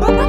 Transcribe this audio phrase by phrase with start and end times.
[0.00, 0.25] ba ba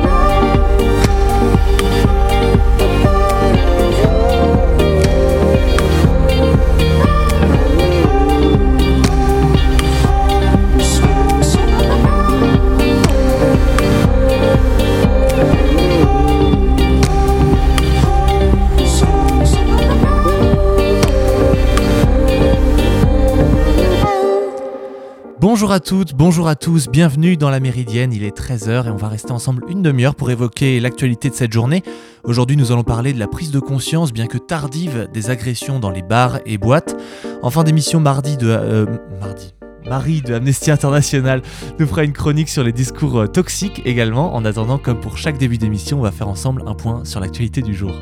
[25.58, 28.96] Bonjour à toutes, bonjour à tous, bienvenue dans la Méridienne, il est 13h et on
[28.96, 31.82] va rester ensemble une demi-heure pour évoquer l'actualité de cette journée.
[32.24, 35.90] Aujourd'hui nous allons parler de la prise de conscience, bien que tardive, des agressions dans
[35.90, 36.96] les bars et boîtes.
[37.42, 38.46] En fin d'émission mardi de...
[38.48, 38.86] Euh,
[39.20, 39.56] mardi
[39.90, 41.42] Marie de Amnesty International
[41.80, 44.36] nous fera une chronique sur les discours euh, toxiques également.
[44.36, 47.64] En attendant, comme pour chaque début d'émission, on va faire ensemble un point sur l'actualité
[47.64, 47.94] du jour.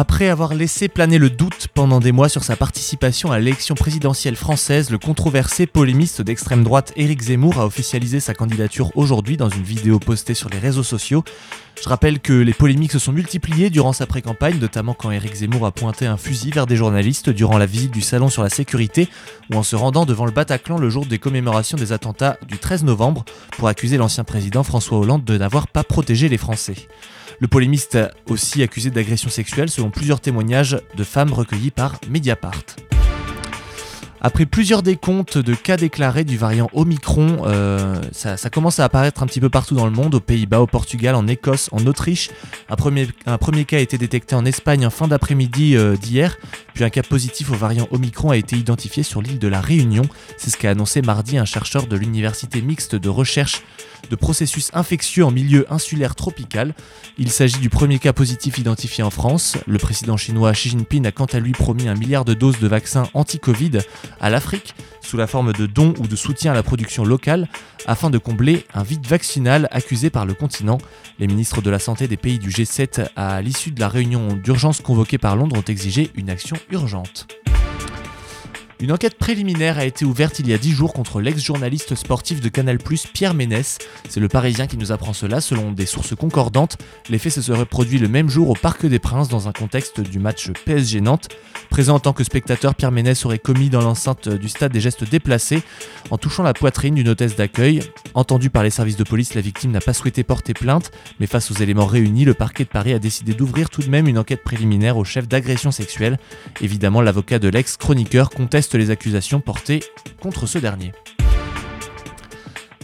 [0.00, 4.36] Après avoir laissé planer le doute pendant des mois sur sa participation à l'élection présidentielle
[4.36, 9.64] française, le controversé polémiste d'extrême droite Éric Zemmour a officialisé sa candidature aujourd'hui dans une
[9.64, 11.24] vidéo postée sur les réseaux sociaux.
[11.82, 15.66] Je rappelle que les polémiques se sont multipliées durant sa pré-campagne, notamment quand Éric Zemmour
[15.66, 19.08] a pointé un fusil vers des journalistes durant la visite du salon sur la sécurité
[19.50, 22.84] ou en se rendant devant le Bataclan le jour des commémorations des attentats du 13
[22.84, 23.24] novembre
[23.56, 26.76] pour accuser l'ancien président François Hollande de n'avoir pas protégé les Français.
[27.40, 32.64] Le polémiste aussi accusé d'agression sexuelle selon plusieurs témoignages de femmes recueillis par Mediapart.
[34.20, 39.26] Après plusieurs décomptes de cas déclarés du variant Omicron, euh, ça, commence à apparaître un
[39.26, 42.30] petit peu partout dans le monde, aux Pays-Bas, au Portugal, en Écosse, en Autriche.
[42.68, 46.36] Un premier, un premier cas a été détecté en Espagne en fin d'après-midi euh, d'hier,
[46.74, 50.02] puis un cas positif au variant Omicron a été identifié sur l'île de la Réunion.
[50.36, 53.62] C'est ce qu'a annoncé mardi un chercheur de l'université mixte de recherche
[54.10, 56.74] de processus infectieux en milieu insulaire tropical.
[57.18, 59.56] Il s'agit du premier cas positif identifié en France.
[59.66, 62.68] Le président chinois Xi Jinping a quant à lui promis un milliard de doses de
[62.68, 63.80] vaccins anti-Covid
[64.20, 67.48] à l'Afrique sous la forme de dons ou de soutien à la production locale
[67.86, 70.78] afin de combler un vide vaccinal accusé par le continent.
[71.18, 74.80] Les ministres de la Santé des pays du G7 à l'issue de la réunion d'urgence
[74.80, 77.26] convoquée par Londres ont exigé une action urgente.
[78.80, 82.48] Une enquête préliminaire a été ouverte il y a 10 jours contre l'ex-journaliste sportif de
[82.48, 82.78] Canal+,
[83.12, 83.78] Pierre Ménès.
[84.08, 85.40] C'est le Parisien qui nous apprend cela.
[85.40, 86.78] Selon des sources concordantes,
[87.10, 90.00] les faits se seraient produits le même jour au Parc des Princes dans un contexte
[90.00, 91.26] du match PSG Nantes.
[91.70, 95.02] Présent en tant que spectateur, Pierre Ménès aurait commis dans l'enceinte du stade des gestes
[95.10, 95.62] déplacés
[96.10, 97.82] en touchant la poitrine d'une hôtesse d'accueil.
[98.14, 101.50] Entendu par les services de police, la victime n'a pas souhaité porter plainte, mais face
[101.50, 104.44] aux éléments réunis, le parquet de Paris a décidé d'ouvrir tout de même une enquête
[104.44, 106.16] préliminaire au chef d'agression sexuelle.
[106.60, 109.80] Évidemment, l'avocat de l'ex-chroniqueur conteste les accusations portées
[110.20, 110.92] contre ce dernier.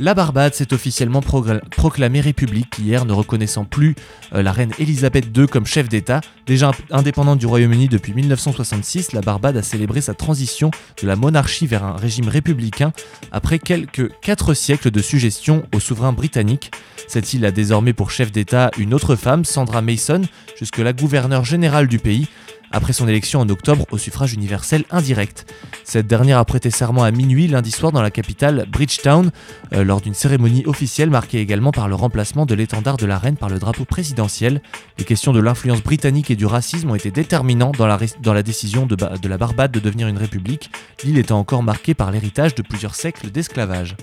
[0.01, 3.95] La Barbade s'est officiellement proclamée république hier, ne reconnaissant plus
[4.35, 6.21] euh, la reine Elisabeth II comme chef d'État.
[6.47, 11.69] Déjà indépendante du Royaume-Uni depuis 1966, la Barbade a célébré sa transition de la monarchie
[11.69, 12.93] vers un régime républicain
[13.31, 16.73] après quelques 4 siècles de suggestion au souverain britannique.
[17.07, 20.23] Cette île a désormais pour chef d'État une autre femme, Sandra Mason,
[20.59, 22.27] jusque-là gouverneure générale du pays,
[22.71, 25.53] après son élection en octobre au suffrage universel indirect.
[25.85, 29.31] Cette dernière a prêté serment à minuit lundi soir dans la capitale Bridgetown,
[29.73, 33.37] euh, lors d'une cérémonie officielle marquée également par le remplacement de l'étendard de la reine
[33.37, 34.63] par le drapeau présidentiel.
[34.99, 39.29] Les questions de l'influence britannique et du racisme ont été déterminants dans la, décision de
[39.29, 40.71] la Barbade de devenir une république,
[41.05, 43.97] l'île étant encore marquée par l'héritage de plusieurs siècles d'esclavage.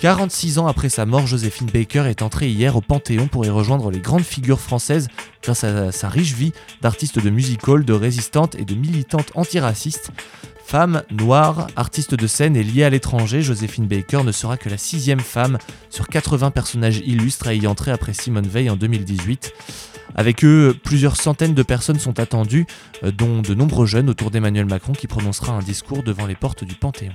[0.00, 3.90] 46 ans après sa mort, Joséphine Baker est entrée hier au Panthéon pour y rejoindre
[3.90, 5.08] les grandes figures françaises
[5.42, 10.12] grâce à sa riche vie d'artiste de music-hall, de résistante et de militante antiracistes.
[10.64, 14.76] Femme, noire, artiste de scène et liée à l'étranger, Joséphine Baker ne sera que la
[14.76, 15.58] sixième femme
[15.90, 19.52] sur 80 personnages illustres à y entrer après Simone Veil en 2018.
[20.14, 22.66] Avec eux, plusieurs centaines de personnes sont attendues,
[23.02, 26.64] euh, dont de nombreux jeunes autour d'Emmanuel Macron qui prononcera un discours devant les portes
[26.64, 27.14] du Panthéon.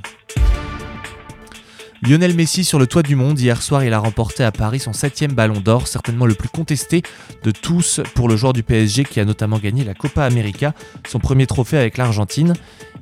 [2.05, 3.39] Lionel Messi sur le toit du monde.
[3.39, 7.01] Hier soir, il a remporté à Paris son septième ballon d'or, certainement le plus contesté
[7.43, 10.73] de tous pour le joueur du PSG qui a notamment gagné la Copa América,
[11.07, 12.55] son premier trophée avec l'Argentine.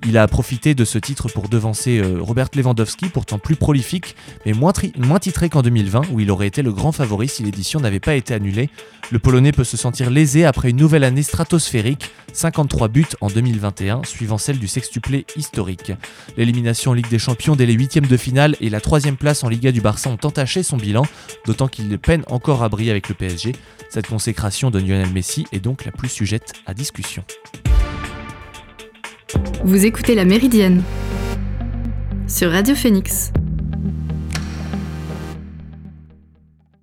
[0.08, 4.16] Il a profité de ce titre pour devancer euh, Robert Lewandowski, pourtant plus prolifique,
[4.46, 4.74] mais moins,
[5.20, 8.34] titré qu'en 2020, où il aurait été le grand favori si l'édition n'avait pas été
[8.34, 8.70] annulée.
[9.12, 14.02] Le Polonais peut se sentir lésé après une nouvelle année stratosphérique, 53 buts en 2021,
[14.04, 15.92] suivant celle du sextuplé historique.
[16.36, 19.48] L'élimination en Ligue des Champions dès les huitièmes de finale et la troisième place en
[19.48, 21.04] Liga du Barça ont entaché son bilan,
[21.46, 23.56] d'autant qu'il peine encore à briller avec le PSG.
[23.90, 27.24] Cette consécration de Lionel Messi est donc la plus sujette à discussion.
[29.64, 30.84] Vous écoutez La Méridienne
[32.28, 33.32] sur Radio Phoenix.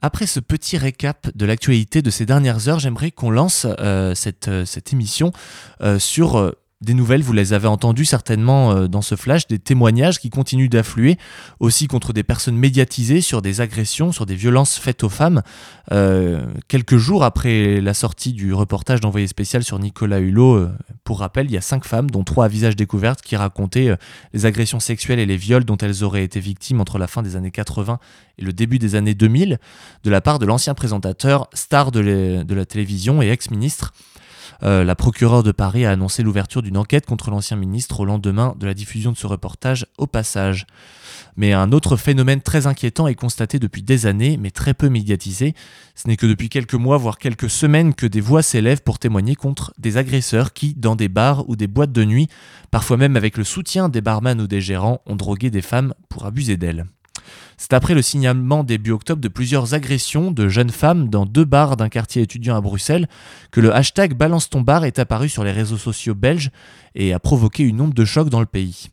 [0.01, 4.49] Après ce petit récap de l'actualité de ces dernières heures, j'aimerais qu'on lance euh, cette,
[4.49, 5.31] euh, cette, émission
[5.83, 10.21] euh, sur des nouvelles, vous les avez entendues certainement euh, dans ce flash, des témoignages
[10.21, 11.19] qui continuent d'affluer,
[11.59, 15.43] aussi contre des personnes médiatisées sur des agressions, sur des violences faites aux femmes.
[15.91, 20.71] Euh, quelques jours après la sortie du reportage d'envoyé spécial sur Nicolas Hulot, euh,
[21.03, 23.97] pour rappel, il y a cinq femmes, dont trois à visage découvert, qui racontaient
[24.33, 27.35] les agressions sexuelles et les viols dont elles auraient été victimes entre la fin des
[27.35, 27.99] années 80
[28.39, 29.59] et le début des années 2000,
[30.05, 33.93] de la part de l'ancien présentateur, star de, de la télévision et ex-ministre.
[34.63, 38.55] Euh, la procureure de Paris a annoncé l'ouverture d'une enquête contre l'ancien ministre au lendemain
[38.59, 40.67] de la diffusion de ce reportage au passage.
[41.37, 45.55] Mais un autre phénomène très inquiétant est constaté depuis des années, mais très peu médiatisé.
[45.95, 49.35] Ce n'est que depuis quelques mois, voire quelques semaines, que des voix s'élèvent pour témoigner
[49.35, 52.29] contre des agresseurs qui, dans des bars ou des boîtes de nuit,
[52.71, 56.27] parfois même avec le soutien des barman ou des gérants, ont drogué des femmes pour
[56.27, 56.87] abuser d'elles.
[57.61, 61.77] C'est après le signalement début octobre de plusieurs agressions de jeunes femmes dans deux bars
[61.77, 63.09] d'un quartier étudiant à Bruxelles
[63.51, 66.51] que le hashtag Balance ton bar est apparu sur les réseaux sociaux belges
[66.95, 68.91] et a provoqué une onde de choc dans le pays.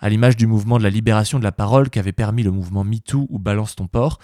[0.00, 3.26] À l'image du mouvement de la libération de la parole qu'avait permis le mouvement MeToo
[3.28, 4.18] ou Balance ton port,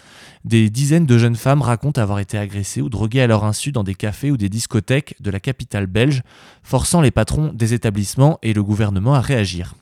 [0.47, 3.85] des dizaines de jeunes femmes racontent avoir été agressées ou droguées à leur insu dans
[3.85, 6.23] des cafés ou des discothèques de la capitale belge,
[6.63, 9.75] forçant les patrons des établissements et le gouvernement à réagir.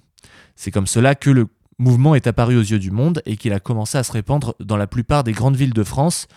[0.56, 1.46] C'est comme cela que le
[1.80, 4.76] mouvement est apparu aux yeux du monde et qu'il a commencé à se répandre dans
[4.76, 6.28] la plupart des grandes villes de France.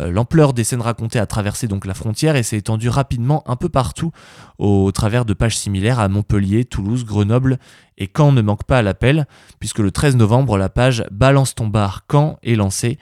[0.00, 3.56] Euh, l'ampleur des scènes racontées a traversé donc la frontière et s'est étendue rapidement un
[3.56, 4.12] peu partout
[4.58, 7.58] au travers de pages similaires à Montpellier, Toulouse, Grenoble
[7.98, 9.26] et Caen ne manque pas à l'appel
[9.58, 12.98] puisque le 13 novembre la page Balance ton bar Caen est lancée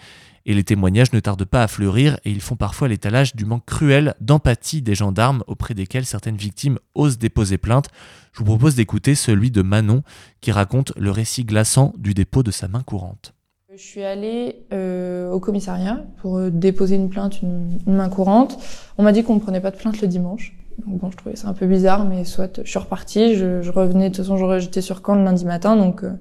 [0.47, 3.67] et les témoignages ne tardent pas à fleurir et ils font parfois l'étalage du manque
[3.67, 7.89] cruel d'empathie des gendarmes auprès desquels certaines victimes osent déposer plainte.
[8.33, 10.03] Je vous propose d'écouter celui de Manon
[10.41, 13.35] qui raconte le récit glaçant du dépôt de sa main courante.
[13.75, 18.59] Je suis allée euh, au commissariat pour euh, déposer une plainte, une, main courante.
[18.97, 20.57] On m'a dit qu'on ne prenait pas de plainte le dimanche.
[20.87, 24.15] Bon, je trouvais ça un peu bizarre, mais soit je suis repartie, je, revenais, de
[24.15, 26.13] toute façon j'étais sur Caen le lundi matin, donc euh,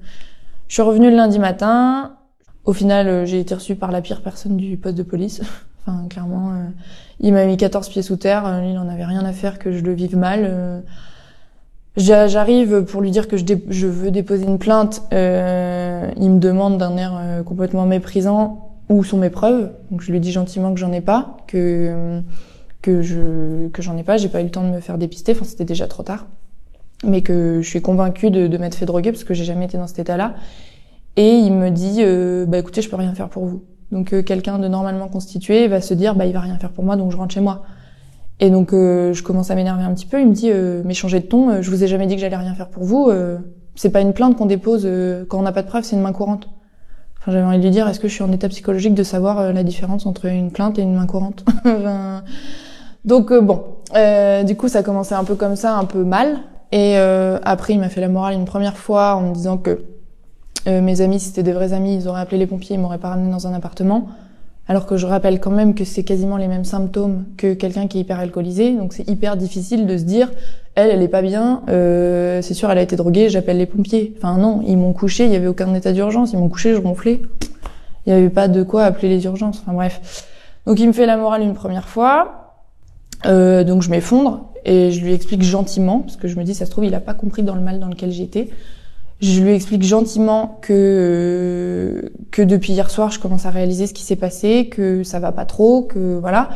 [0.67, 2.17] je suis revenue le lundi matin,
[2.65, 5.41] au final, euh, j'ai été reçue par la pire personne du poste de police.
[5.87, 6.69] enfin, clairement, euh,
[7.19, 8.45] il m'a mis 14 pieds sous terre.
[8.45, 10.83] Euh, il n'en avait rien à faire que je le vive mal.
[11.95, 15.03] J'arrive pour lui dire que je, veux déposer une plainte.
[15.11, 19.71] Il me demande d'un air complètement méprisant où sont mes preuves?
[19.91, 22.21] Donc je lui dis gentiment que j'en ai pas, que
[22.81, 24.17] que je que j'en ai pas.
[24.17, 25.31] J'ai pas eu le temps de me faire dépister.
[25.31, 26.25] Enfin, c'était déjà trop tard.
[27.05, 29.77] Mais que je suis convaincue de, de m'être fait droguer parce que j'ai jamais été
[29.77, 30.35] dans cet état-là
[31.17, 33.63] et il me dit euh, bah écoutez je peux rien faire pour vous.
[33.91, 36.83] Donc euh, quelqu'un de normalement constitué va se dire bah il va rien faire pour
[36.83, 37.63] moi donc je rentre chez moi.
[38.41, 40.19] Et donc euh, je commence à m'énerver un petit peu.
[40.19, 40.51] Il me dit
[40.83, 43.11] mais changez de ton je vous ai jamais dit que j'allais rien faire pour vous
[43.75, 44.87] c'est pas une plainte qu'on dépose
[45.29, 46.49] quand on n'a pas de preuves c'est une main courante.
[47.19, 49.53] Enfin j'avais envie de lui dire est-ce que je suis en état psychologique de savoir
[49.53, 51.45] la différence entre une plainte et une main courante
[53.05, 53.63] donc bon.
[54.45, 56.39] Du coup ça commençait un peu comme ça un peu mal.
[56.73, 59.94] Et après il m'a fait la morale une première fois en me disant que
[60.67, 63.09] euh, mes amis, c'était de vrais amis, ils auraient appelé les pompiers, ils m'auraient pas
[63.09, 64.09] ramené dans un appartement.
[64.67, 67.99] Alors que je rappelle quand même que c'est quasiment les mêmes symptômes que quelqu'un qui
[67.99, 68.71] est hyper alcoolisé.
[68.71, 70.31] Donc c'est hyper difficile de se dire,
[70.73, 74.15] elle, elle est pas bien, euh, c'est sûr, elle a été droguée, j'appelle les pompiers.
[74.17, 76.79] Enfin non, ils m'ont couché, il y avait aucun état d'urgence, ils m'ont couché, je
[76.79, 77.21] ronflais.
[78.07, 79.59] Il y avait pas de quoi appeler les urgences.
[79.61, 80.25] Enfin bref.
[80.65, 82.41] Donc il me fait la morale une première fois.
[83.25, 86.65] Euh, donc je m'effondre et je lui explique gentiment, parce que je me dis, ça
[86.65, 88.49] se trouve, il a pas compris dans le mal dans lequel j'étais.
[89.21, 93.93] Je lui explique gentiment que euh, que depuis hier soir, je commence à réaliser ce
[93.93, 96.49] qui s'est passé, que ça va pas trop, que voilà.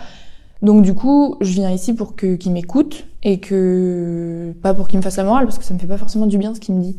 [0.61, 4.97] Donc du coup, je viens ici pour que qu'il m'écoute et que pas pour qu'il
[4.97, 6.75] me fasse la morale parce que ça me fait pas forcément du bien ce qu'il
[6.75, 6.97] me dit.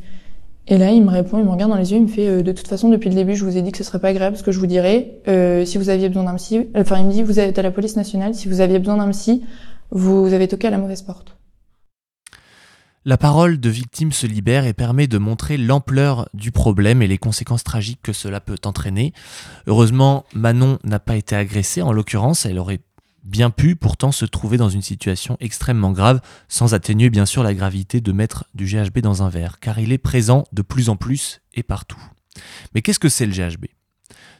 [0.66, 2.42] Et là, il me répond, il me regarde dans les yeux, il me fait euh,
[2.42, 4.36] de toute façon depuis le début, je vous ai dit que ce serait pas agréable
[4.36, 5.18] ce que je vous dirais.
[5.28, 7.70] Euh, si vous aviez besoin d'un psy, enfin il me dit vous êtes à la
[7.70, 9.42] police nationale, si vous aviez besoin d'un psy,
[9.90, 11.39] vous avez toqué à la mauvaise porte.
[13.06, 17.16] La parole de victime se libère et permet de montrer l'ampleur du problème et les
[17.16, 19.14] conséquences tragiques que cela peut entraîner.
[19.66, 22.80] Heureusement, Manon n'a pas été agressée, en l'occurrence, elle aurait
[23.24, 27.54] bien pu pourtant se trouver dans une situation extrêmement grave, sans atténuer bien sûr la
[27.54, 30.96] gravité de mettre du GHB dans un verre, car il est présent de plus en
[30.96, 32.02] plus et partout.
[32.74, 33.64] Mais qu'est-ce que c'est le GHB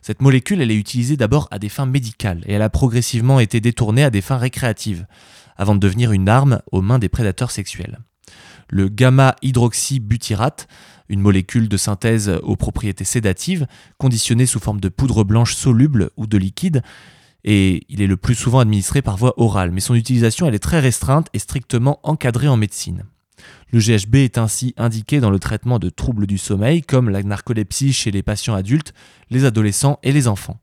[0.03, 3.63] Cette molécule, elle est utilisée d'abord à des fins médicales, et elle a progressivement été
[3.63, 5.07] détournée à des fins récréatives,
[5.57, 8.01] avant de devenir une arme aux mains des prédateurs sexuels
[8.71, 10.69] le gamma-hydroxybutyrate,
[11.09, 13.67] une molécule de synthèse aux propriétés sédatives,
[13.99, 16.83] conditionnée sous forme de poudre blanche soluble ou de liquide,
[17.45, 20.81] et il est le plus souvent administré par voie orale, mais son utilisation est très
[20.81, 23.05] restreinte et strictement encadrée en médecine.
[23.73, 27.93] Le GHB est ainsi indiqué dans le traitement de troubles du sommeil comme la narcolepsie
[27.93, 28.93] chez les patients adultes,
[29.31, 30.61] les adolescents et les enfants.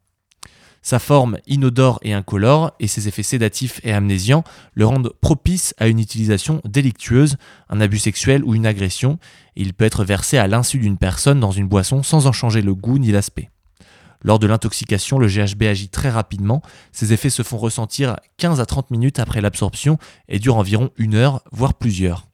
[0.87, 5.89] Sa forme inodore et incolore et ses effets sédatifs et amnésiants le rendent propice à
[5.89, 7.35] une utilisation délictueuse,
[7.67, 9.19] un abus sexuel ou une agression,
[9.57, 12.73] il peut être versé à l'insu d'une personne dans une boisson sans en changer le
[12.73, 13.49] goût ni l'aspect.
[14.21, 16.61] Lors de l'intoxication, le GHB agit très rapidement,
[16.93, 19.97] ses effets se font ressentir 15 à 30 minutes après l'absorption
[20.29, 22.29] et durent environ une heure, voire plusieurs.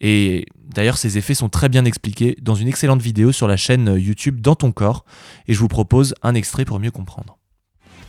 [0.00, 3.96] Et d'ailleurs, ces effets sont très bien expliqués dans une excellente vidéo sur la chaîne
[3.98, 5.04] YouTube Dans ton corps,
[5.48, 7.37] et je vous propose un extrait pour mieux comprendre.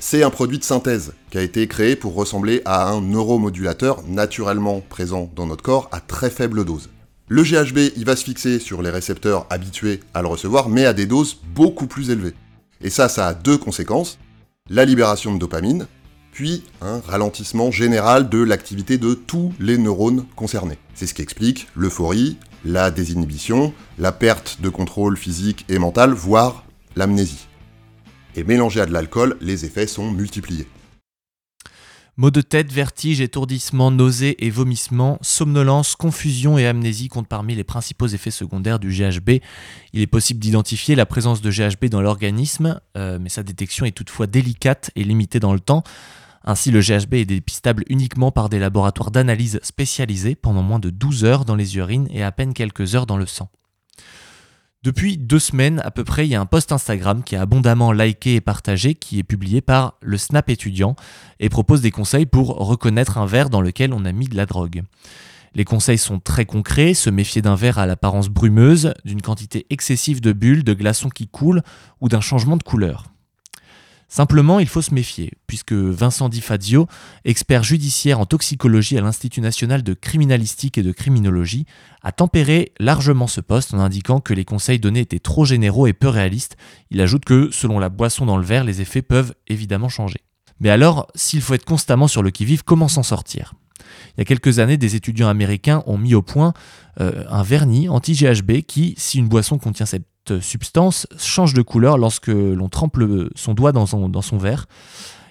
[0.01, 4.79] C'est un produit de synthèse qui a été créé pour ressembler à un neuromodulateur naturellement
[4.79, 6.89] présent dans notre corps à très faible dose.
[7.27, 10.94] Le GHB, il va se fixer sur les récepteurs habitués à le recevoir, mais à
[10.94, 12.34] des doses beaucoup plus élevées.
[12.79, 14.20] Et ça, ça a deux conséquences.
[14.70, 15.86] La libération de dopamine,
[16.32, 20.79] puis un ralentissement général de l'activité de tous les neurones concernés.
[20.96, 26.63] C'est ce qui explique l'euphorie, la désinhibition, la perte de contrôle physique et mental, voire
[26.96, 27.49] l'amnésie
[28.39, 30.65] et mélangé à de l'alcool, les effets sont multipliés.
[32.15, 37.63] Maux de tête, vertige, étourdissement, nausées et vomissements, somnolence, confusion et amnésie comptent parmi les
[37.63, 39.41] principaux effets secondaires du GHB.
[39.93, 43.91] Il est possible d'identifier la présence de GHB dans l'organisme, euh, mais sa détection est
[43.91, 45.84] toutefois délicate et limitée dans le temps.
[46.43, 51.24] Ainsi, le GHB est dépistable uniquement par des laboratoires d'analyse spécialisés pendant moins de 12
[51.24, 53.50] heures dans les urines et à peine quelques heures dans le sang.
[54.82, 57.92] Depuis deux semaines à peu près, il y a un post Instagram qui est abondamment
[57.92, 60.96] liké et partagé, qui est publié par le Snap étudiant
[61.42, 64.46] et propose des conseils pour reconnaître un verre dans lequel on a mis de la
[64.46, 64.84] drogue.
[65.54, 70.22] Les conseils sont très concrets, se méfier d'un verre à l'apparence brumeuse, d'une quantité excessive
[70.22, 71.64] de bulles, de glaçons qui coulent
[72.00, 73.04] ou d'un changement de couleur.
[74.12, 76.88] Simplement, il faut se méfier, puisque Vincent Di Fazio,
[77.25, 81.68] expert judiciaire en toxicologie à l'Institut national de criminalistique et de criminologie,
[82.01, 85.94] a tempéré largement ce poste en indiquant que les conseils donnés étaient trop généraux et
[85.94, 86.58] peu réalistes.
[86.89, 90.22] Il ajoute que, selon la boisson dans le verre, les effets peuvent évidemment changer.
[90.60, 93.54] Mais alors, s'il faut être constamment sur le qui-vive, comment s'en sortir?
[94.18, 96.54] Il y a quelques années, des étudiants américains ont mis au point
[97.00, 100.08] euh, un vernis anti-GHB qui, si une boisson contient cette
[100.40, 102.98] substance change de couleur lorsque l'on trempe
[103.36, 104.68] son doigt dans son, verre.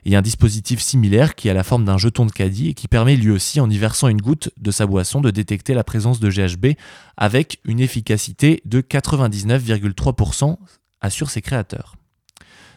[0.05, 2.75] Il y a un dispositif similaire qui a la forme d'un jeton de caddie et
[2.75, 5.85] qui permet lui aussi, en y versant une goutte de sa boisson, de détecter la
[5.85, 6.78] présence de GHB
[7.17, 10.57] avec une efficacité de 99,3%,
[11.00, 11.95] assurent ses créateurs.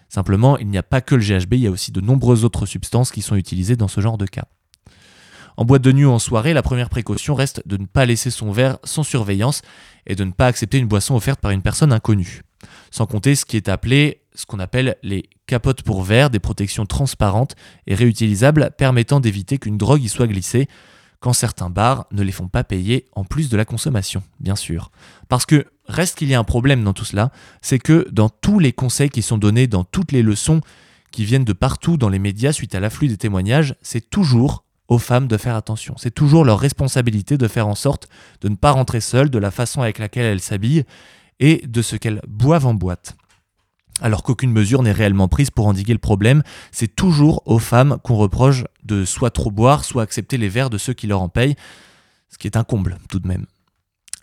[0.10, 2.66] Simplement, il n'y a pas que le GHB, il y a aussi de nombreuses autres
[2.66, 4.46] substances qui sont utilisées dans ce genre de cas.
[5.58, 8.32] En boîte de nuit ou en soirée, la première précaution reste de ne pas laisser
[8.32, 9.62] son verre sans surveillance
[10.08, 12.42] et de ne pas accepter une boisson offerte par une personne inconnue.
[12.92, 16.86] Sans compter ce qui est appelé ce qu'on appelle les capotes pour verre, des protections
[16.86, 17.56] transparentes
[17.88, 20.68] et réutilisables permettant d'éviter qu'une drogue y soit glissée
[21.20, 24.92] quand certains bars ne les font pas payer en plus de la consommation, bien sûr.
[25.30, 27.32] Parce que reste qu'il y a un problème dans tout cela,
[27.62, 30.62] c'est que dans tous les conseils qui sont donnés, dans toutes les leçons
[31.12, 34.98] qui viennent de partout dans les médias suite à l'afflux des témoignages, c'est toujours aux
[34.98, 35.96] femmes de faire attention.
[35.96, 38.10] C'est toujours leur responsabilité de faire en sorte
[38.42, 40.84] de ne pas rentrer seules, de la façon avec laquelle elles s'habillent
[41.40, 43.16] et de ce qu'elles boivent en boîte.
[44.02, 46.44] Alors qu'aucune mesure n'est réellement prise pour endiguer le problème,
[46.74, 50.78] c'est toujours aux femmes qu'on reproche de soit trop boire, soit accepter les verres de
[50.78, 51.56] ceux qui leur en payent,
[52.28, 53.46] ce qui est un comble tout de même.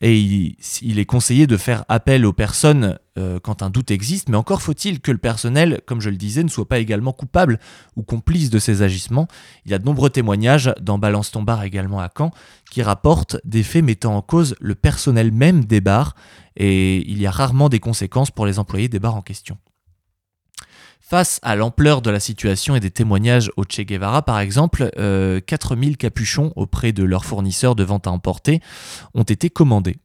[0.00, 4.36] Et il, est conseillé de faire appel aux personnes euh, quand un doute existe, mais
[4.36, 7.58] encore faut-il que le personnel, comme je le disais, ne soit pas également coupable
[7.96, 9.26] ou complice de ces agissements.
[9.64, 12.30] Il y a de nombreux témoignages dans Balance ton bar également à Caen
[12.70, 16.14] qui rapportent des faits mettant en cause le personnel même des bars,
[16.56, 19.58] et il y a rarement des conséquences pour les employés des bars en question.
[21.08, 24.90] Face à l'ampleur de la situation et des témoignages au Che Guevara, par exemple,
[25.46, 28.60] 4000 euh, capuchons auprès de leurs fournisseurs de vente à emporter
[29.14, 29.96] ont été commandés.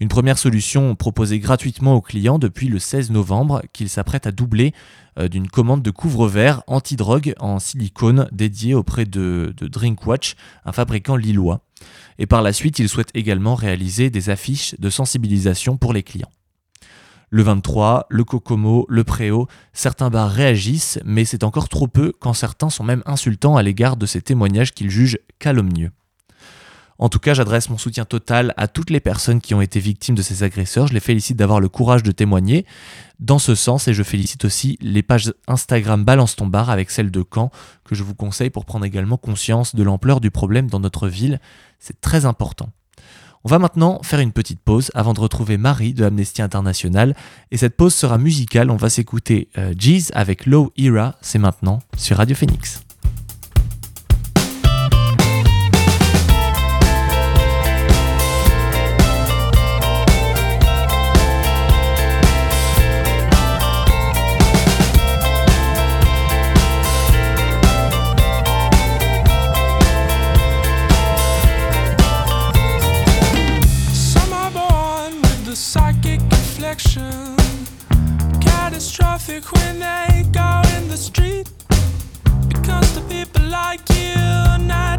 [0.00, 4.74] Une première solution proposée gratuitement aux clients depuis le 16 novembre, qu'ils s'apprêtent à doubler
[5.20, 10.34] euh, d'une commande de couvre-verre anti-drogue en silicone dédié auprès de, de Drinkwatch,
[10.64, 11.60] un fabricant lillois.
[12.18, 16.32] Et par la suite, ils souhaitent également réaliser des affiches de sensibilisation pour les clients.
[17.30, 22.32] Le 23, le Kokomo, le Préau, certains bars réagissent, mais c'est encore trop peu quand
[22.32, 25.90] certains sont même insultants à l'égard de ces témoignages qu'ils jugent calomnieux.
[27.00, 30.16] En tout cas, j'adresse mon soutien total à toutes les personnes qui ont été victimes
[30.16, 30.88] de ces agresseurs.
[30.88, 32.66] Je les félicite d'avoir le courage de témoigner
[33.20, 37.12] dans ce sens et je félicite aussi les pages Instagram Balance ton bar avec celle
[37.12, 37.52] de Caen
[37.84, 41.40] que je vous conseille pour prendre également conscience de l'ampleur du problème dans notre ville.
[41.78, 42.70] C'est très important.
[43.44, 47.14] On va maintenant faire une petite pause avant de retrouver Marie de Amnesty International.
[47.50, 48.70] Et cette pause sera musicale.
[48.70, 51.16] On va s'écouter euh, Jeez avec Low Era.
[51.20, 52.87] C'est maintenant sur Radio Phoenix.
[76.68, 77.36] rejection.
[78.40, 81.48] Catastrophic when they go in the street.
[82.48, 84.97] Because the people like you, not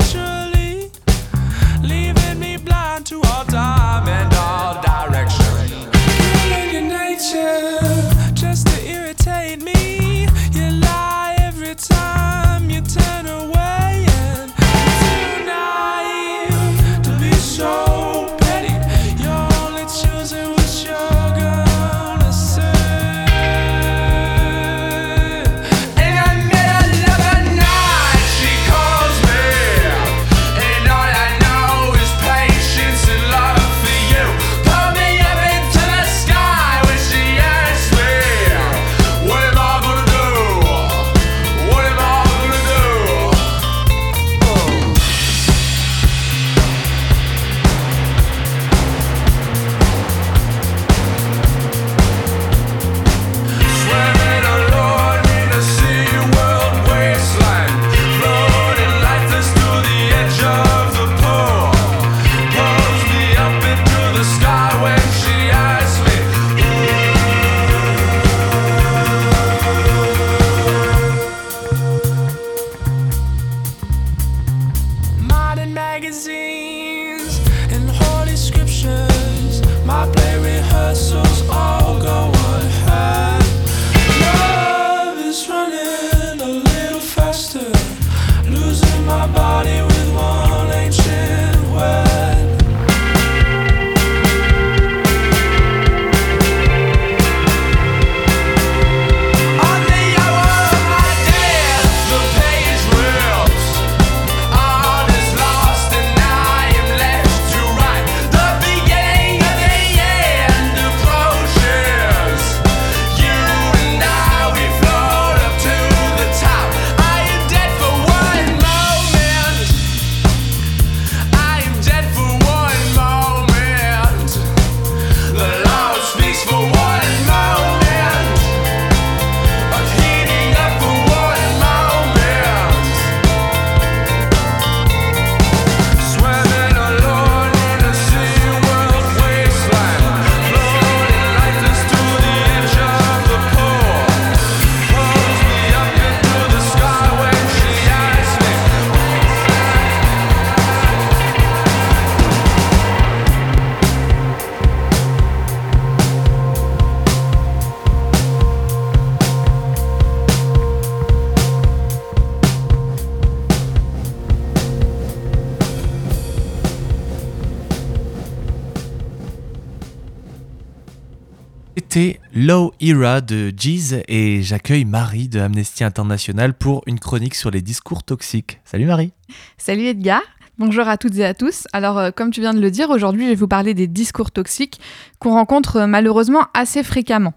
[172.33, 177.61] Low Era de Jeez et j'accueille Marie de Amnesty International pour une chronique sur les
[177.61, 178.59] discours toxiques.
[178.63, 179.11] Salut Marie.
[179.57, 180.21] Salut Edgar.
[180.57, 181.67] Bonjour à toutes et à tous.
[181.73, 184.31] Alors, euh, comme tu viens de le dire, aujourd'hui, je vais vous parler des discours
[184.31, 184.79] toxiques
[185.19, 187.33] qu'on rencontre euh, malheureusement assez fréquemment.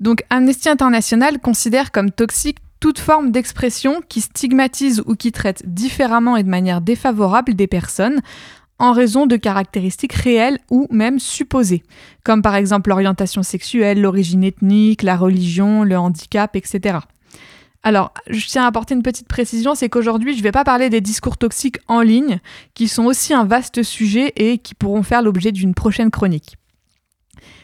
[0.00, 6.36] Donc, Amnesty International considère comme toxique toute forme d'expression qui stigmatise ou qui traite différemment
[6.36, 8.20] et de manière défavorable des personnes
[8.82, 11.84] en raison de caractéristiques réelles ou même supposées,
[12.24, 16.98] comme par exemple l'orientation sexuelle, l'origine ethnique, la religion, le handicap, etc.
[17.84, 20.90] Alors, je tiens à apporter une petite précision, c'est qu'aujourd'hui, je ne vais pas parler
[20.90, 22.40] des discours toxiques en ligne,
[22.74, 26.56] qui sont aussi un vaste sujet et qui pourront faire l'objet d'une prochaine chronique.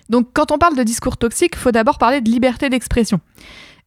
[0.09, 3.19] Donc, quand on parle de discours toxiques, il faut d'abord parler de liberté d'expression.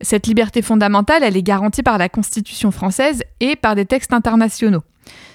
[0.01, 4.83] Cette liberté fondamentale, elle est garantie par la Constitution française et par des textes internationaux.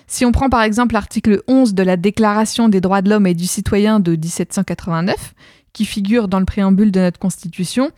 [0.06, 3.34] Si on prend par exemple l'article 11 de la Déclaration des droits de l'homme et
[3.34, 5.34] du citoyen de 1789,
[5.72, 7.90] qui figure dans le préambule de notre Constitution,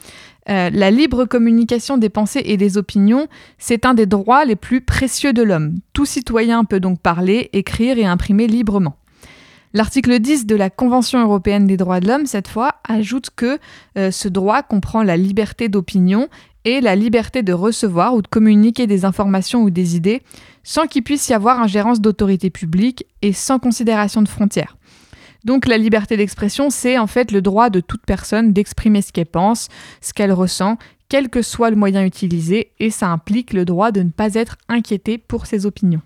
[0.49, 4.81] euh, la libre communication des pensées et des opinions, c'est un des droits les plus
[4.81, 5.77] précieux de l'homme.
[5.93, 8.97] Tout citoyen peut donc parler, écrire et imprimer librement.
[9.75, 13.59] L'article 10 de la Convention européenne des droits de l'homme, cette fois, ajoute que
[13.99, 16.29] euh, ce droit comprend la liberté d'opinion
[16.65, 20.23] et la liberté de recevoir ou de communiquer des informations ou des idées
[20.69, 24.77] sans qu'il puisse y avoir ingérence d'autorité publique et sans considération de frontières.
[25.47, 29.25] Donc la liberté d'expression, c'est en fait le droit de toute personne d'exprimer ce qu'elle
[29.25, 29.69] pense,
[30.03, 30.77] ce qu'elle ressent,
[31.09, 34.59] quel que soit le moyen utilisé, et ça implique le droit de ne pas être
[34.69, 36.03] inquiété pour ses opinions.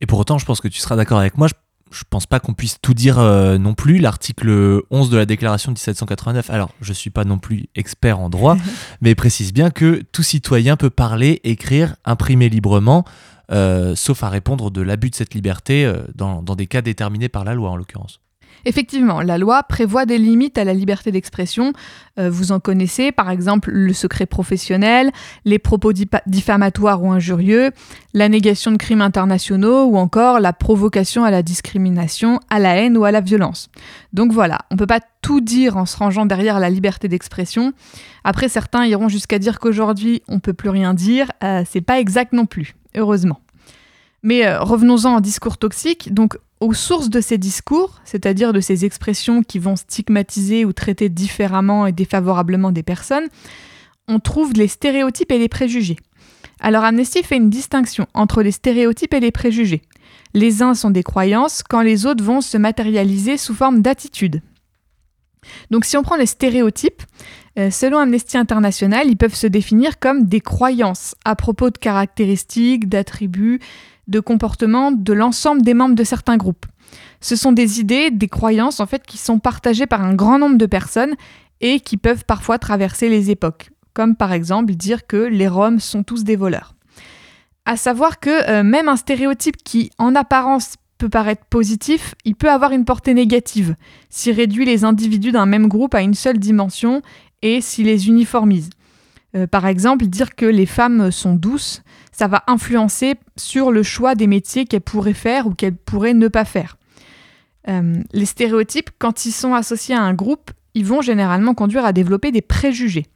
[0.00, 1.48] Et pour autant, je pense que tu seras d'accord avec moi,
[1.90, 3.98] je pense pas qu'on puisse tout dire euh, non plus.
[3.98, 8.30] L'article 11 de la déclaration de 1789, alors je suis pas non plus expert en
[8.30, 8.56] droit,
[9.00, 13.04] mais précise bien que tout citoyen peut parler, écrire, imprimer librement,
[13.50, 17.44] euh, sauf à répondre de l'abus de cette liberté euh, dans des cas déterminés par
[17.44, 18.20] la loi en l'occurrence.
[18.66, 21.72] Effectivement, la loi prévoit des limites à la liberté d'expression.
[22.18, 25.10] Euh, vous en connaissez, par exemple le secret professionnel,
[25.44, 25.92] les propos
[26.26, 27.72] diffamatoires ou injurieux,
[28.14, 32.96] la négation de crimes internationaux ou encore la provocation à la discrimination, à la haine
[32.96, 33.68] ou à la violence.
[34.12, 37.72] Donc voilà, on ne peut pas tout dire en se rangeant derrière la liberté d'expression.
[38.24, 41.30] Après, certains iront jusqu'à dire qu'aujourd'hui on peut plus rien dire.
[41.42, 43.40] Euh, c'est pas exact non plus, heureusement.
[44.22, 46.12] Mais euh, revenons-en en discours toxique.
[46.12, 51.08] Donc, aux sources de ces discours, c'est-à-dire de ces expressions qui vont stigmatiser ou traiter
[51.08, 53.28] différemment et défavorablement des personnes,
[54.08, 55.96] on trouve les stéréotypes et les préjugés.
[56.60, 59.82] Alors Amnesty fait une distinction entre les stéréotypes et les préjugés.
[60.32, 64.40] Les uns sont des croyances quand les autres vont se matérialiser sous forme d'attitudes.
[65.70, 67.02] Donc si on prend les stéréotypes,
[67.58, 72.88] euh, selon Amnesty International, ils peuvent se définir comme des croyances à propos de caractéristiques,
[72.88, 73.60] d'attributs,
[74.08, 76.66] de comportement de l'ensemble des membres de certains groupes.
[77.20, 80.58] Ce sont des idées, des croyances en fait qui sont partagées par un grand nombre
[80.58, 81.14] de personnes
[81.60, 86.02] et qui peuvent parfois traverser les époques, comme par exemple dire que les Roms sont
[86.02, 86.74] tous des voleurs.
[87.64, 92.50] À savoir que euh, même un stéréotype qui en apparence peut paraître positif, il peut
[92.50, 93.74] avoir une portée négative
[94.10, 97.00] s'il réduit les individus d'un même groupe à une seule dimension
[97.42, 98.70] et s'il les uniformise.
[99.36, 104.14] Euh, par exemple, dire que les femmes sont douces, ça va influencer sur le choix
[104.14, 106.76] des métiers qu'elles pourraient faire ou qu'elles pourraient ne pas faire.
[107.68, 111.92] Euh, les stéréotypes, quand ils sont associés à un groupe, ils vont généralement conduire à
[111.92, 113.06] développer des préjugés.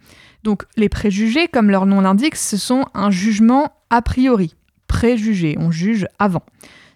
[0.43, 4.55] Donc les préjugés, comme leur nom l'indique, ce sont un jugement a priori.
[4.87, 6.43] Préjugé, on juge avant.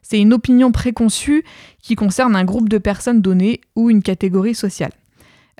[0.02, 1.44] C'est une opinion préconçue
[1.80, 4.92] qui concerne un groupe de personnes données ou une catégorie sociale.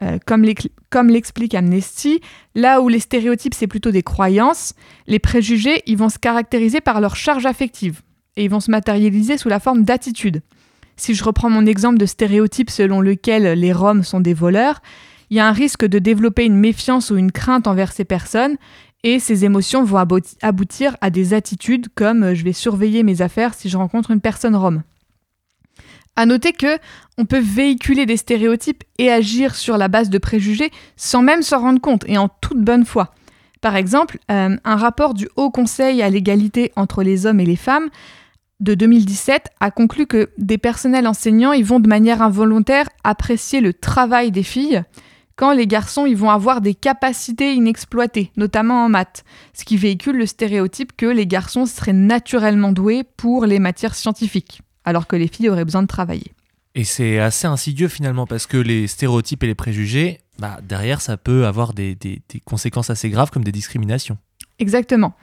[0.01, 2.21] Euh, comme l'explique Amnesty,
[2.55, 4.75] là où les stéréotypes c'est plutôt des croyances,
[5.07, 8.01] les préjugés ils vont se caractériser par leur charge affective
[8.37, 10.41] et ils vont se matérialiser sous la forme d'attitudes.
[10.97, 14.81] Si je reprends mon exemple de stéréotype selon lequel les Roms sont des voleurs,
[15.31, 18.57] il y a un risque de développer une méfiance ou une crainte envers ces personnes
[19.03, 20.05] et ces émotions vont
[20.43, 24.21] aboutir à des attitudes comme euh, je vais surveiller mes affaires si je rencontre une
[24.21, 24.83] personne rome.
[26.17, 26.79] À noter que
[27.19, 31.61] on peut véhiculer des stéréotypes et agir sur la base de préjugés sans même s'en
[31.61, 33.15] rendre compte et en toute bonne foi.
[33.61, 37.57] Par exemple, euh, un rapport du Haut Conseil à l'égalité entre les hommes et les
[37.57, 37.89] femmes
[38.61, 44.31] de 2017 a conclu que des personnels enseignants vont de manière involontaire apprécier le travail
[44.31, 44.83] des filles
[45.37, 50.17] quand les garçons ils vont avoir des capacités inexploitées, notamment en maths, ce qui véhicule
[50.17, 55.29] le stéréotype que les garçons seraient naturellement doués pour les matières scientifiques, alors que les
[55.29, 56.33] filles auraient besoin de travailler.
[56.75, 61.17] Et c'est assez insidieux finalement parce que les stéréotypes et les préjugés, bah, derrière ça
[61.17, 61.97] peut avoir des
[62.45, 64.17] conséquences assez graves comme des discriminations.
[64.59, 65.15] Exactement.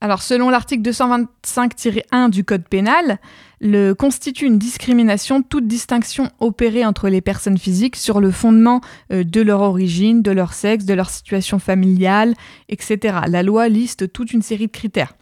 [0.00, 3.18] Alors, selon l'article 225-1 du Code pénal,
[3.60, 8.80] le constitue une discrimination toute distinction opérée entre les personnes physiques sur le fondement
[9.12, 12.34] euh, de leur origine, de leur sexe, de leur situation familiale,
[12.68, 13.18] etc.
[13.26, 15.14] La loi liste toute une série de critères.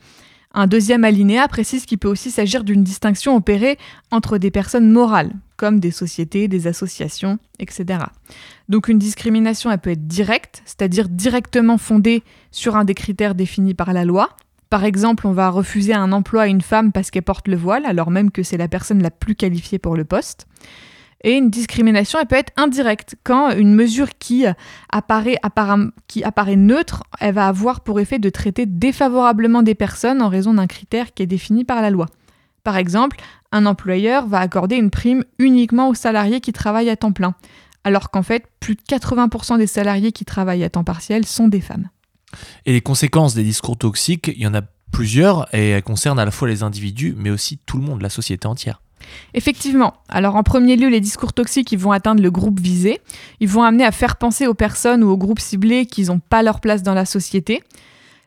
[0.58, 3.76] Un deuxième alinéa précise qu'il peut aussi s'agir d'une distinction opérée
[4.10, 8.04] entre des personnes morales, comme des sociétés, des associations, etc.
[8.70, 13.74] Donc une discrimination, elle peut être directe, c'est-à-dire directement fondée sur un des critères définis
[13.74, 14.30] par la loi,
[14.68, 17.86] par exemple, on va refuser un emploi à une femme parce qu'elle porte le voile,
[17.86, 20.46] alors même que c'est la personne la plus qualifiée pour le poste.
[21.24, 23.16] Et une discrimination, elle peut être indirecte.
[23.24, 24.44] Quand une mesure qui
[24.90, 25.38] apparaît,
[26.06, 30.54] qui apparaît neutre, elle va avoir pour effet de traiter défavorablement des personnes en raison
[30.54, 32.06] d'un critère qui est défini par la loi.
[32.64, 33.16] Par exemple,
[33.52, 37.34] un employeur va accorder une prime uniquement aux salariés qui travaillent à temps plein,
[37.84, 41.60] alors qu'en fait, plus de 80% des salariés qui travaillent à temps partiel sont des
[41.60, 41.88] femmes.
[42.66, 46.24] Et les conséquences des discours toxiques, il y en a plusieurs et elles concernent à
[46.24, 48.80] la fois les individus mais aussi tout le monde, la société entière.
[49.34, 49.94] Effectivement.
[50.08, 53.00] Alors en premier lieu, les discours toxiques ils vont atteindre le groupe visé.
[53.40, 56.42] Ils vont amener à faire penser aux personnes ou aux groupes ciblés qu'ils n'ont pas
[56.42, 57.62] leur place dans la société.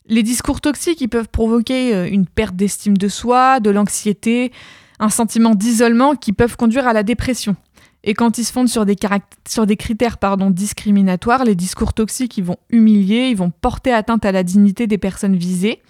[0.08, 4.52] Les discours toxiques ils peuvent provoquer euh, une perte d'estime de soi, de l'anxiété,
[5.00, 7.56] un sentiment d'isolement qui peuvent conduire à la dépression.
[8.04, 10.18] Et quand ils se fondent sur des, critères
[10.52, 14.98] discriminatoires, les discours toxiques, ils vont humilier, ils vont porter atteinte à la dignité des
[14.98, 15.82] personnes visées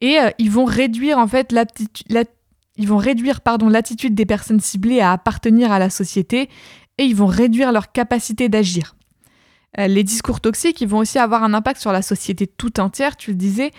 [0.00, 1.54] et euh, ils vont réduire en fait
[2.76, 6.48] ils vont réduire pardon l'attitude des personnes ciblées à appartenir à la société
[6.98, 8.96] et ils vont réduire leur capacité d'agir.
[9.78, 13.30] Euh, les discours toxiques, vont aussi avoir un impact sur la société tout entière, tu
[13.30, 13.72] le disais,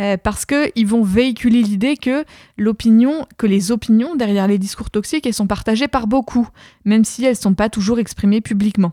[0.00, 2.24] euh, parce qu'ils vont véhiculer l'idée que
[2.58, 6.48] l'opinion, que les opinions derrière les discours toxiques, elles sont partagées par beaucoup,
[6.84, 8.92] même si elles ne sont pas toujours exprimées publiquement.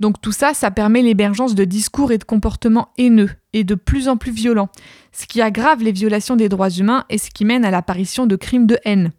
[0.00, 4.08] Donc tout ça, ça permet l'émergence de discours et de comportements haineux et de plus
[4.08, 4.68] en plus violents,
[5.12, 8.36] ce qui aggrave les violations des droits humains et ce qui mène à l'apparition de
[8.36, 9.12] crimes de haine.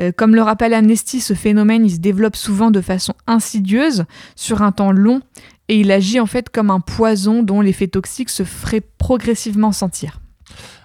[0.00, 4.04] Euh, comme le rappelle Amnesty, ce phénomène il se développe souvent de façon insidieuse,
[4.36, 5.20] sur un temps long,
[5.68, 10.20] et il agit en fait comme un poison dont l'effet toxique se ferait progressivement sentir.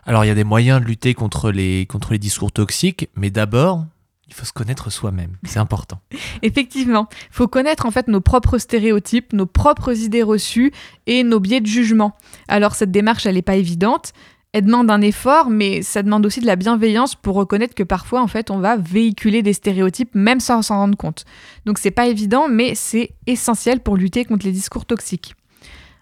[0.05, 3.29] Alors il y a des moyens de lutter contre les, contre les discours toxiques, mais
[3.29, 3.85] d'abord,
[4.27, 5.99] il faut se connaître soi-même, c'est important.
[6.41, 10.73] Effectivement, il faut connaître en fait nos propres stéréotypes, nos propres idées reçues
[11.05, 12.15] et nos biais de jugement.
[12.47, 14.11] Alors cette démarche, elle n'est pas évidente,
[14.53, 18.21] elle demande un effort, mais ça demande aussi de la bienveillance pour reconnaître que parfois
[18.21, 21.25] en fait on va véhiculer des stéréotypes même sans s'en rendre compte.
[21.65, 25.35] Donc c'est pas évident, mais c'est essentiel pour lutter contre les discours toxiques.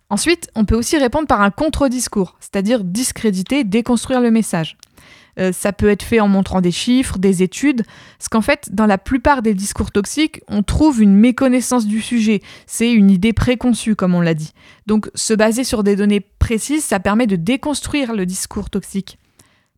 [0.10, 4.78] Ensuite, on peut aussi répondre par un contre-discours, c'est-à-dire discréditer, déconstruire le message.
[5.40, 7.84] Euh, ça peut être fait en montrant des chiffres, des études,
[8.18, 12.42] parce qu'en fait, dans la plupart des discours toxiques, on trouve une méconnaissance du sujet.
[12.68, 14.54] C'est une idée préconçue, comme on l'a dit.
[14.88, 19.18] Donc, se baser sur des données précises, ça permet de déconstruire le discours toxique.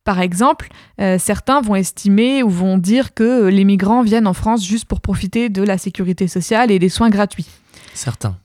[0.04, 0.70] Par exemple,
[1.02, 5.02] euh, certains vont estimer ou vont dire que les migrants viennent en France juste pour
[5.02, 7.48] profiter de la sécurité sociale et des soins gratuits.
[7.93, 8.38] Certains.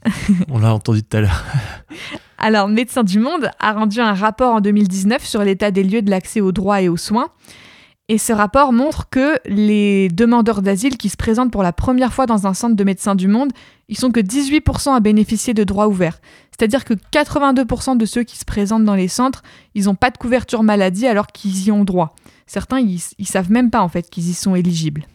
[0.49, 1.45] On l'a entendu tout à l'heure.
[2.45, 6.11] Alors, Médecins du Monde a rendu un rapport en 2019 sur l'état des lieux de
[6.11, 7.29] l'accès aux droits et aux soins.
[8.09, 12.27] Et ce rapport montre que les demandeurs d'asile qui se présentent pour la première fois
[12.27, 13.53] dans un centre de médecins du monde,
[13.89, 16.21] ils sont que 18% à bénéficier de droits ouverts.
[16.51, 19.45] C'est-à-dire que 82% de ceux qui se présentent dans les centres,
[19.77, 22.17] ils n'ont pas de couverture maladie alors qu'ils y ont droit.
[22.49, 25.07] Certains, ils, ne savent même pas en fait qu'ils y sont éligibles.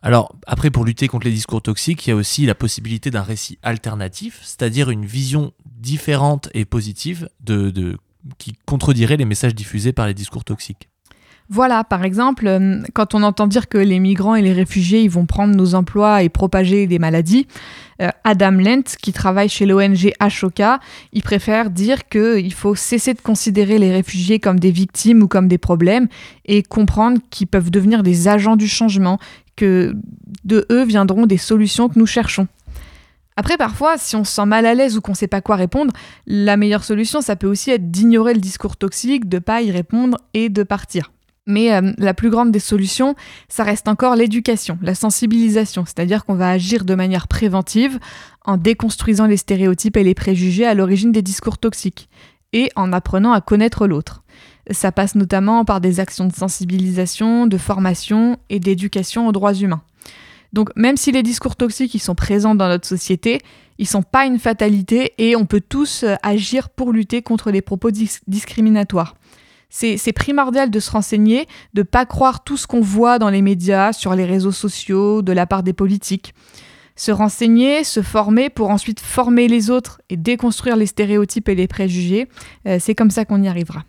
[0.00, 3.22] Alors après, pour lutter contre les discours toxiques, il y a aussi la possibilité d'un
[3.22, 7.96] récit alternatif, c'est-à-dire une vision différente et positive de,
[8.38, 10.88] qui contredirait les messages diffusés par les discours toxiques.
[11.48, 15.26] Voilà, par exemple, euh, quand on entend dire que les migrants et les réfugiés vont
[15.26, 17.46] prendre nos emplois et propager des maladies,
[18.02, 20.80] euh, Adam Lent, qui travaille chez l'ONG Ashoka,
[21.12, 25.46] il préfère dire qu'il faut cesser de considérer les réfugiés comme des victimes ou comme
[25.46, 26.08] des problèmes
[26.46, 29.18] et comprendre qu'ils peuvent devenir des agents du changement,
[29.54, 29.94] que
[30.44, 32.48] de eux viendront des solutions que nous cherchons.
[33.36, 35.56] Après, parfois, si on se sent mal à l'aise ou qu'on ne sait pas quoi
[35.56, 35.92] répondre,
[36.26, 40.16] la meilleure solution, ça peut aussi être d'ignorer le discours toxique, de pas y répondre
[40.32, 41.12] et de partir.
[41.46, 43.14] Mais euh, la plus grande des solutions,
[43.48, 47.98] ça reste encore l'éducation, la sensibilisation, c'est-à-dire qu'on va agir de manière préventive
[48.44, 52.08] en déconstruisant les stéréotypes et les préjugés à l'origine des discours toxiques
[52.52, 54.24] et en apprenant à connaître l'autre.
[54.70, 59.82] Ça passe notamment par des actions de sensibilisation, de formation et d'éducation aux droits humains.
[60.56, 63.42] Donc même si les discours toxiques ils sont présents dans notre société,
[63.76, 67.60] ils sont pas une fatalité et on peut tous euh, agir pour lutter contre les
[67.60, 69.16] propos discriminatoires.
[69.68, 73.42] C'est primordial de se renseigner, de ne pas croire tout ce qu'on voit dans les
[73.42, 76.32] médias, sur les réseaux sociaux, de la part des politiques.
[76.94, 81.68] Se renseigner, se former pour ensuite former les autres et déconstruire les stéréotypes et les
[81.68, 82.28] préjugés,
[82.66, 83.84] euh, c'est comme ça qu'on y arrivera.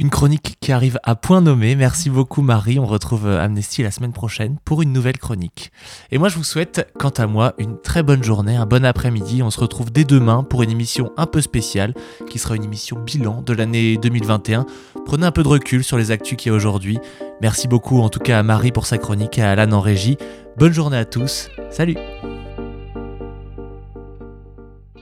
[0.00, 1.76] Une chronique qui arrive à point nommé.
[1.76, 2.78] Merci beaucoup Marie.
[2.78, 5.72] On retrouve euh, Amnesty la semaine prochaine pour une nouvelle chronique.
[6.10, 9.42] Et moi je vous souhaite, quant à moi, une très bonne journée, un bon après-midi.
[9.42, 11.92] On se retrouve dès demain pour une émission un peu spéciale
[12.30, 14.64] qui sera une émission bilan de l'année 2021.
[15.04, 16.98] Prenez un peu de recul sur les actus qu'il y a aujourd'hui.
[17.42, 20.16] Merci beaucoup en tout cas à Marie pour sa chronique et à Alan en régie.
[20.56, 21.50] Bonne journée à tous.
[21.70, 21.96] Salut